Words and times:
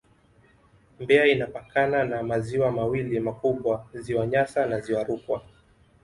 Mbeya 0.99 1.25
inapakana 1.25 2.03
na 2.03 2.23
maziwa 2.23 2.71
mawili 2.71 3.19
makubwa 3.19 3.85
Ziwa 3.93 4.27
Nyasa 4.27 4.65
na 4.65 4.79
Ziwa 4.79 5.03
Rukwa 5.03 5.41